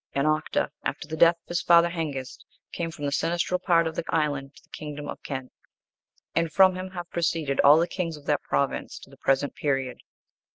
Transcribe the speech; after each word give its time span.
And 0.15 0.25
Octa, 0.25 0.69
after 0.83 1.07
the 1.07 1.15
death 1.15 1.35
of 1.43 1.47
his 1.49 1.61
father 1.61 1.89
Hengist, 1.91 2.43
came 2.73 2.89
from 2.89 3.05
the 3.05 3.11
sinistral 3.11 3.61
part 3.61 3.85
of 3.85 3.95
the 3.95 4.03
island 4.09 4.55
to 4.55 4.63
the 4.63 4.69
kingdom 4.69 5.07
of 5.07 5.21
Kent, 5.21 5.51
and 6.33 6.51
from 6.51 6.73
him 6.73 6.89
have 6.89 7.11
proceeded 7.11 7.59
all 7.59 7.77
the 7.77 7.87
kings 7.87 8.17
of 8.17 8.25
that 8.25 8.41
province, 8.41 8.97
to 8.97 9.11
the 9.11 9.17
present 9.17 9.53
period. 9.53 9.99